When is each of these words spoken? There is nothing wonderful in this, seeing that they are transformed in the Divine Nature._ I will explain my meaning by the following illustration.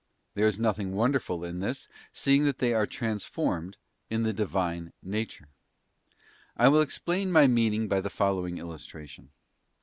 There 0.33 0.47
is 0.47 0.57
nothing 0.57 0.95
wonderful 0.95 1.43
in 1.43 1.59
this, 1.59 1.87
seeing 2.11 2.43
that 2.45 2.57
they 2.57 2.73
are 2.73 2.87
transformed 2.87 3.77
in 4.09 4.23
the 4.23 4.33
Divine 4.33 4.93
Nature._ 5.03 5.49
I 6.57 6.69
will 6.69 6.81
explain 6.81 7.31
my 7.31 7.45
meaning 7.45 7.87
by 7.87 8.01
the 8.01 8.09
following 8.09 8.57
illustration. 8.57 9.29